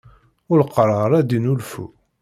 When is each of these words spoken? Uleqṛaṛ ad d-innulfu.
Uleqṛaṛ 0.51 1.11
ad 1.19 1.25
d-innulfu. 1.27 1.85